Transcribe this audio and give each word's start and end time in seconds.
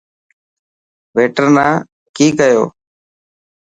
ويٽر 1.15 1.45
نا 1.55 1.65
ڪي 2.15 2.27
ڪيو. 2.39 2.63